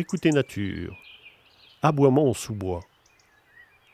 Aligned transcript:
Écoutez 0.00 0.30
nature. 0.30 0.96
Aboiement 1.82 2.28
en 2.30 2.32
sous-bois. 2.32 2.84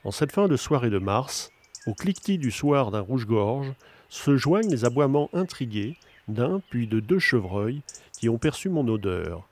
En 0.04 0.10
cette 0.10 0.32
fin 0.32 0.48
de 0.48 0.56
soirée 0.58 0.90
de 0.90 0.98
mars, 0.98 1.50
au 1.86 1.94
cliquetis 1.94 2.36
du 2.36 2.50
soir 2.50 2.90
d'un 2.90 3.00
rouge-gorge, 3.00 3.72
se 4.10 4.36
joignent 4.36 4.70
les 4.70 4.84
aboiements 4.84 5.30
intrigués 5.32 5.96
d'un 6.28 6.60
puis 6.68 6.86
de 6.86 7.00
deux 7.00 7.18
chevreuils 7.18 7.80
qui 8.20 8.28
ont 8.28 8.36
perçu 8.36 8.68
mon 8.68 8.86
odeur. 8.86 9.48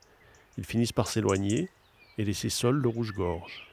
Ils 0.59 0.63
finissent 0.63 0.91
par 0.91 1.07
s'éloigner 1.07 1.69
et 2.19 2.23
laisser 2.23 2.49
seul 2.49 2.75
le 2.75 2.87
rouge-gorge. 2.87 3.72